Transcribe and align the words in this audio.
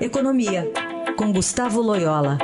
Economia, 0.00 0.62
com 1.14 1.30
Gustavo 1.30 1.82
Loyola. 1.82 2.38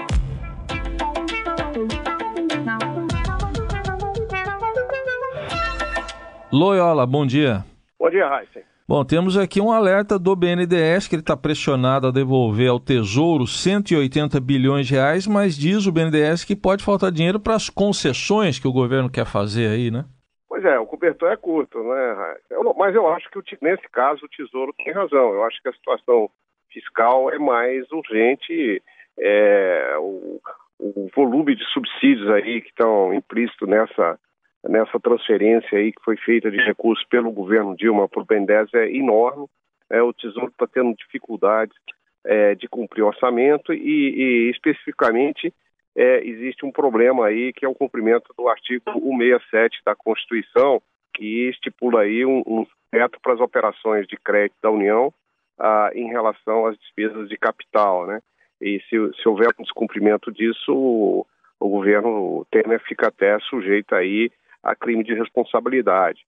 Loyola, 6.53 7.07
bom 7.07 7.25
dia. 7.25 7.65
Bom 7.99 8.11
dia, 8.11 8.29
Raíssa. 8.29 8.61
Bom, 8.87 9.03
temos 9.07 9.39
aqui 9.39 9.59
um 9.59 9.73
alerta 9.73 10.19
do 10.19 10.37
BNDES 10.37 11.09
que 11.09 11.15
ele 11.15 11.23
está 11.23 11.35
pressionado 11.35 12.09
a 12.09 12.11
devolver 12.11 12.69
ao 12.69 12.79
Tesouro 12.79 13.47
180 13.47 14.39
bilhões 14.39 14.87
de 14.87 14.95
reais, 14.95 15.27
mas 15.27 15.57
diz 15.57 15.87
o 15.87 15.93
BNDES 15.93 16.45
que 16.45 16.55
pode 16.55 16.85
faltar 16.85 17.11
dinheiro 17.11 17.41
para 17.41 17.55
as 17.55 17.71
concessões 17.71 18.59
que 18.59 18.69
o 18.69 18.73
governo 18.73 19.11
quer 19.11 19.25
fazer 19.25 19.69
aí, 19.69 19.91
né? 19.91 20.05
Pois 20.47 20.63
é, 20.63 20.79
o 20.79 20.87
cobertor 20.87 21.33
é 21.33 21.37
curto, 21.39 21.83
né? 21.83 22.37
Mas 22.77 22.95
eu 22.95 23.09
acho 23.09 23.31
que 23.31 23.57
nesse 23.63 23.89
caso 23.89 24.27
o 24.27 24.29
Tesouro 24.29 24.75
tem 24.77 24.93
razão. 24.93 25.33
Eu 25.33 25.43
acho 25.45 25.61
que 25.63 25.71
a 25.71 25.73
situação 25.73 26.31
fiscal 26.77 27.31
é 27.31 27.39
mais 27.39 27.91
urgente. 27.91 28.83
É, 29.19 29.97
o, 29.99 30.41
o 30.79 31.09
volume 31.17 31.57
de 31.57 31.65
subsídios 31.73 32.29
aí 32.31 32.61
que 32.61 32.69
estão 32.69 33.15
implícitos 33.15 33.67
nessa 33.67 34.19
nessa 34.69 34.99
transferência 34.99 35.79
aí 35.79 35.93
que 35.93 36.03
foi 36.03 36.17
feita 36.17 36.51
de 36.51 36.57
recursos 36.57 37.05
pelo 37.07 37.31
governo 37.31 37.77
Dilma 37.77 38.09
para 38.09 38.21
o 38.21 38.25
BNDES 38.25 38.75
é 38.75 38.91
enorme. 38.91 39.47
É, 39.89 40.03
o 40.03 40.13
Tesouro 40.13 40.49
está 40.49 40.67
tendo 40.67 40.93
dificuldades 40.97 41.77
é, 42.25 42.57
de 42.57 42.67
cumprir 42.67 43.03
o 43.03 43.07
orçamento 43.07 43.73
e, 43.73 43.79
e 43.79 44.51
especificamente, 44.51 45.55
é, 45.95 46.27
existe 46.27 46.67
um 46.67 46.73
problema 46.73 47.27
aí 47.27 47.53
que 47.53 47.65
é 47.65 47.69
o 47.69 47.77
cumprimento 47.77 48.35
do 48.37 48.49
artigo 48.49 48.83
167 48.93 49.83
da 49.87 49.95
Constituição, 49.95 50.83
que 51.15 51.49
estipula 51.49 52.01
aí 52.01 52.27
um, 52.27 52.43
um 52.45 52.67
teto 52.91 53.21
para 53.23 53.35
as 53.35 53.41
operações 53.41 54.09
de 54.09 54.17
crédito 54.17 54.57
da 54.61 54.71
União 54.71 55.15
ah, 55.59 55.91
em 55.95 56.09
relação 56.09 56.67
às 56.67 56.77
despesas 56.79 57.29
de 57.29 57.37
capital, 57.37 58.07
né? 58.07 58.21
E 58.61 58.81
se, 58.89 58.97
se 59.21 59.29
houver 59.29 59.49
um 59.59 59.63
descumprimento 59.63 60.33
disso, 60.33 60.73
o, 60.73 61.27
o 61.61 61.69
governo 61.69 62.47
Temer 62.51 62.81
fica 62.81 63.09
até 63.09 63.39
sujeito 63.41 63.95
aí 63.95 64.31
a 64.63 64.75
crime 64.75 65.05
de 65.05 65.15
responsabilidade. 65.15 66.27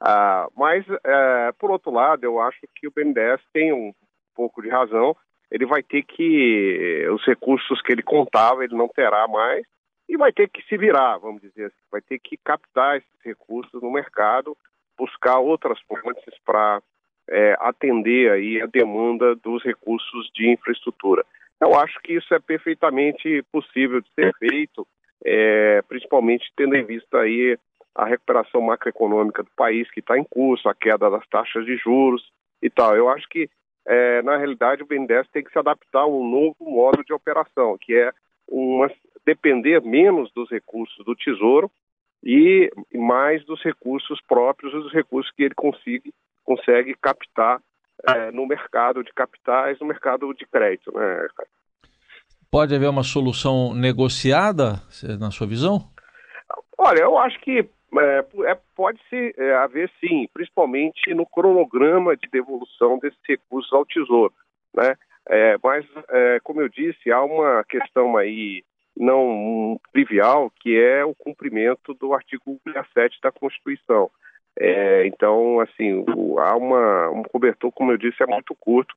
Ah, 0.00 0.48
mas, 0.56 0.84
é, 1.04 1.52
por 1.58 1.70
outro 1.70 1.90
lado, 1.90 2.24
eu 2.24 2.40
acho 2.40 2.60
que 2.74 2.86
o 2.86 2.92
BNDES 2.92 3.40
tem 3.52 3.72
um 3.72 3.92
pouco 4.34 4.62
de 4.62 4.68
razão. 4.68 5.16
Ele 5.50 5.66
vai 5.66 5.82
ter 5.82 6.02
que, 6.02 7.06
os 7.12 7.24
recursos 7.24 7.80
que 7.82 7.92
ele 7.92 8.02
contava, 8.02 8.64
ele 8.64 8.76
não 8.76 8.88
terá 8.88 9.28
mais, 9.28 9.64
e 10.08 10.16
vai 10.16 10.32
ter 10.32 10.48
que 10.48 10.62
se 10.62 10.76
virar, 10.76 11.18
vamos 11.18 11.40
dizer 11.40 11.66
assim, 11.66 11.82
vai 11.90 12.00
ter 12.02 12.18
que 12.18 12.36
captar 12.36 12.98
esses 12.98 13.20
recursos 13.24 13.80
no 13.82 13.90
mercado, 13.90 14.56
buscar 14.98 15.38
outras 15.38 15.80
fontes 15.82 16.38
para 16.44 16.82
é, 17.30 17.56
atender 17.60 18.30
aí 18.30 18.60
a 18.60 18.66
demanda 18.66 19.34
dos 19.36 19.62
recursos 19.62 20.30
de 20.34 20.50
infraestrutura. 20.50 21.24
Eu 21.60 21.74
acho 21.78 21.98
que 22.02 22.14
isso 22.14 22.34
é 22.34 22.38
perfeitamente 22.38 23.42
possível 23.50 24.00
de 24.00 24.08
ser 24.14 24.34
feito, 24.38 24.86
é, 25.24 25.82
principalmente 25.88 26.52
tendo 26.56 26.76
em 26.76 26.84
vista 26.84 27.18
aí 27.18 27.58
a 27.94 28.04
recuperação 28.04 28.60
macroeconômica 28.60 29.42
do 29.42 29.50
país 29.56 29.90
que 29.90 30.00
está 30.00 30.18
em 30.18 30.24
curso, 30.24 30.68
a 30.68 30.74
queda 30.74 31.08
das 31.08 31.26
taxas 31.28 31.64
de 31.64 31.76
juros 31.76 32.22
e 32.60 32.68
tal. 32.68 32.96
Eu 32.96 33.08
acho 33.08 33.28
que, 33.28 33.48
é, 33.86 34.20
na 34.22 34.36
realidade, 34.36 34.82
o 34.82 34.86
BNDES 34.86 35.28
tem 35.32 35.44
que 35.44 35.52
se 35.52 35.58
adaptar 35.58 36.00
a 36.00 36.06
um 36.06 36.28
novo 36.28 36.56
modo 36.60 37.04
de 37.04 37.12
operação, 37.12 37.78
que 37.80 37.94
é 37.94 38.10
uma, 38.48 38.90
depender 39.24 39.80
menos 39.80 40.30
dos 40.32 40.50
recursos 40.50 41.04
do 41.04 41.14
Tesouro 41.14 41.70
e 42.22 42.70
mais 42.92 43.44
dos 43.44 43.62
recursos 43.62 44.20
próprios 44.26 44.72
dos 44.72 44.92
recursos 44.92 45.30
que 45.32 45.44
ele 45.44 45.54
consiga, 45.54 46.10
consegue 46.44 46.94
captar 46.94 47.60
é, 48.06 48.30
no 48.30 48.46
mercado 48.46 49.02
de 49.02 49.12
capitais, 49.12 49.78
no 49.80 49.86
mercado 49.86 50.32
de 50.34 50.46
crédito. 50.46 50.92
Né? 50.92 51.28
Pode 52.50 52.74
haver 52.74 52.88
uma 52.88 53.02
solução 53.02 53.74
negociada, 53.74 54.80
na 55.18 55.30
sua 55.30 55.46
visão? 55.46 55.90
Olha, 56.78 57.00
eu 57.00 57.18
acho 57.18 57.40
que 57.40 57.68
é, 58.00 58.24
é, 58.50 58.58
pode 58.74 59.00
se 59.08 59.34
é, 59.36 59.54
haver 59.54 59.90
sim, 60.00 60.28
principalmente 60.32 61.14
no 61.14 61.24
cronograma 61.26 62.16
de 62.16 62.28
devolução 62.30 62.98
desses 62.98 63.18
recursos 63.26 63.72
ao 63.72 63.86
Tesouro, 63.86 64.34
né? 64.74 64.96
É, 65.26 65.56
mas, 65.62 65.86
é, 66.10 66.38
como 66.42 66.60
eu 66.60 66.68
disse, 66.68 67.10
há 67.10 67.22
uma 67.22 67.64
questão 67.64 68.16
aí 68.16 68.62
não 68.96 69.80
trivial, 69.92 70.52
que 70.60 70.78
é 70.78 71.04
o 71.04 71.14
cumprimento 71.14 71.94
do 71.94 72.12
artigo 72.12 72.60
67 72.64 73.18
da 73.22 73.32
Constituição. 73.32 74.10
É, 74.58 75.06
então, 75.06 75.60
assim, 75.60 76.04
o, 76.14 76.38
há 76.38 76.56
uma, 76.56 77.10
um 77.10 77.22
cobertor, 77.22 77.72
como 77.72 77.92
eu 77.92 77.98
disse, 77.98 78.22
é 78.22 78.26
muito 78.26 78.54
curto 78.54 78.94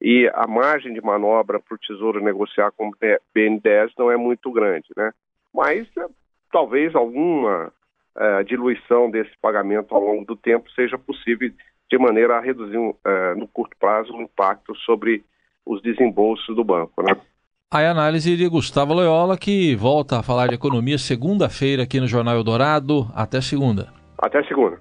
e 0.00 0.30
a 0.32 0.46
margem 0.46 0.94
de 0.94 1.00
manobra 1.00 1.60
para 1.60 1.74
o 1.74 1.78
Tesouro 1.78 2.24
negociar 2.24 2.72
com 2.72 2.88
o 2.88 2.94
BNDES 3.34 3.92
não 3.98 4.10
é 4.10 4.16
muito 4.16 4.50
grande, 4.50 4.86
né? 4.96 5.12
Mas 5.52 5.86
é, 5.98 6.06
talvez 6.50 6.94
alguma 6.94 7.70
uh, 8.16 8.44
diluição 8.44 9.10
desse 9.10 9.32
pagamento 9.42 9.94
ao 9.94 10.00
longo 10.00 10.24
do 10.24 10.36
tempo 10.36 10.70
seja 10.70 10.96
possível 10.96 11.50
de 11.90 11.98
maneira 11.98 12.38
a 12.38 12.40
reduzir 12.40 12.78
uh, 12.78 12.94
no 13.36 13.46
curto 13.48 13.76
prazo 13.78 14.12
o 14.14 14.22
impacto 14.22 14.74
sobre 14.76 15.22
os 15.66 15.82
desembolsos 15.82 16.56
do 16.56 16.64
banco. 16.64 17.02
Né? 17.02 17.14
A 17.70 17.90
análise 17.90 18.36
de 18.36 18.48
Gustavo 18.48 18.94
Loyola, 18.94 19.36
que 19.36 19.76
volta 19.76 20.18
a 20.18 20.22
falar 20.22 20.46
de 20.46 20.54
economia 20.54 20.96
segunda-feira 20.96 21.82
aqui 21.82 22.00
no 22.00 22.06
Jornal 22.06 22.36
Eldorado. 22.36 23.06
Até 23.14 23.40
segunda. 23.40 23.92
Até 24.18 24.42
segunda. 24.44 24.78